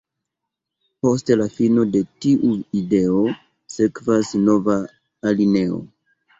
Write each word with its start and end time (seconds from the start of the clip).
Post 1.05 1.29
la 1.41 1.47
fino 1.57 1.85
de 1.97 2.01
tiu 2.25 2.51
ideo, 2.81 3.21
sekvas 3.77 4.35
nova 4.51 4.83
alineo. 5.35 5.83